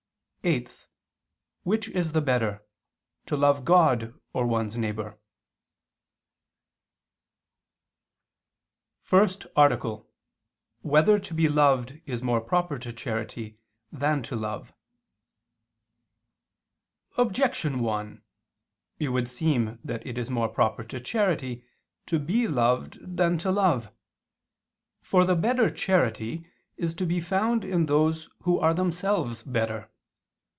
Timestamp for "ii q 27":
9.97-10.95